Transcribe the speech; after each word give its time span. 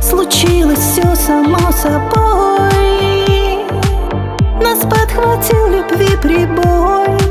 Случилось 0.00 0.78
все 0.78 1.14
само 1.16 1.72
собой. 1.72 2.70
Нас 4.62 4.78
подхватил 4.80 5.66
любви 5.68 6.16
прибой. 6.22 7.29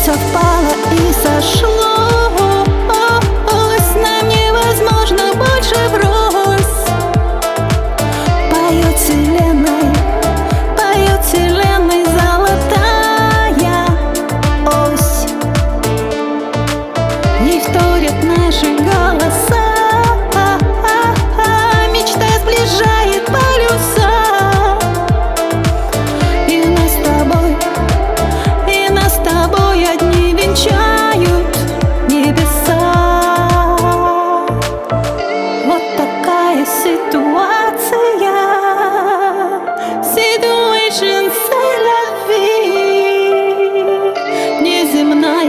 Все 0.00 0.12
совпало 0.12 0.72
и 0.92 1.12
сошлось 1.12 1.68
Нам 3.96 4.28
невозможно 4.28 5.34
больше 5.34 5.76
врозь 5.90 6.86
Поет 8.50 8.96
вселенной, 8.96 9.92
поет 10.74 11.22
вселенной 11.22 12.04
золотая 12.06 13.84
ось. 14.64 15.26
Ей 17.44 17.60
вторят 17.60 18.22
наши 18.24 18.68
голоса. 18.78 19.64
Мечта 21.92 22.26
сближает 22.42 23.26
память 23.26 23.49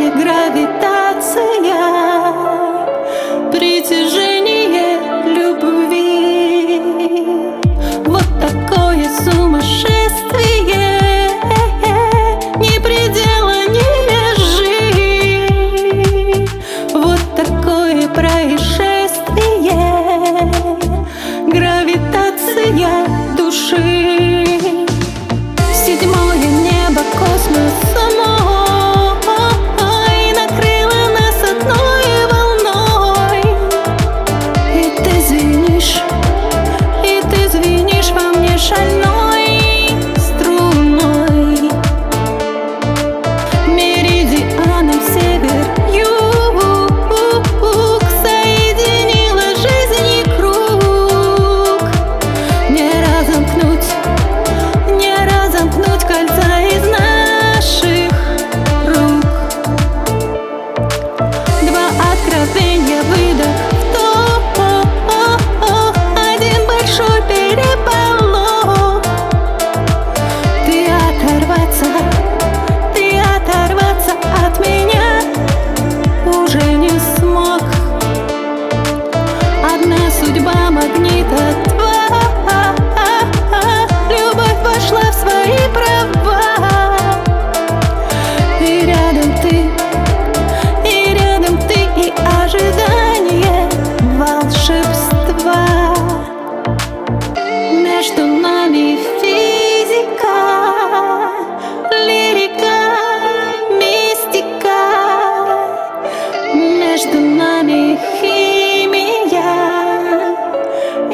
Гравитация. 0.09 1.50
sunshine 38.73 39.00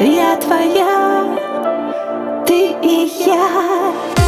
Я 0.00 0.36
твоя, 0.36 1.24
ты 2.46 2.70
и 2.82 3.10
я. 3.26 4.27